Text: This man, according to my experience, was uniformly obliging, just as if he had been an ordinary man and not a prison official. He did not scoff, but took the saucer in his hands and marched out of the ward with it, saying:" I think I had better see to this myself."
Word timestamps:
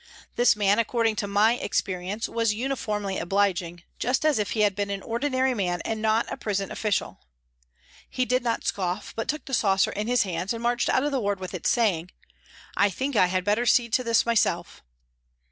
This 0.35 0.55
man, 0.55 0.79
according 0.79 1.15
to 1.17 1.27
my 1.27 1.57
experience, 1.57 2.27
was 2.27 2.55
uniformly 2.55 3.19
obliging, 3.19 3.83
just 3.99 4.25
as 4.25 4.39
if 4.39 4.53
he 4.53 4.61
had 4.61 4.75
been 4.75 4.89
an 4.89 5.03
ordinary 5.03 5.53
man 5.53 5.79
and 5.85 6.01
not 6.01 6.25
a 6.33 6.37
prison 6.37 6.71
official. 6.71 7.19
He 8.09 8.25
did 8.25 8.41
not 8.43 8.65
scoff, 8.65 9.13
but 9.15 9.27
took 9.27 9.45
the 9.45 9.53
saucer 9.53 9.91
in 9.91 10.07
his 10.07 10.23
hands 10.23 10.53
and 10.53 10.63
marched 10.63 10.89
out 10.89 11.03
of 11.03 11.11
the 11.11 11.19
ward 11.21 11.39
with 11.39 11.53
it, 11.53 11.67
saying:" 11.67 12.09
I 12.75 12.89
think 12.89 13.15
I 13.15 13.27
had 13.27 13.45
better 13.45 13.67
see 13.67 13.89
to 13.89 14.03
this 14.03 14.25
myself." 14.25 14.81